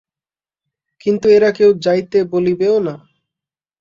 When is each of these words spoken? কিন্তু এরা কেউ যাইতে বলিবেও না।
কিন্তু 1.01 1.25
এরা 1.27 1.49
কেউ 1.51 1.69
যাইতে 1.85 2.19
বলিবেও 2.31 2.75
না। 2.79 2.95